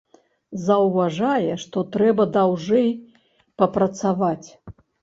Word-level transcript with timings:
Заўважае, 0.69 1.53
што 1.65 1.77
трэба 1.97 2.27
даўжэй 2.41 2.89
папрацаваць. 3.63 4.47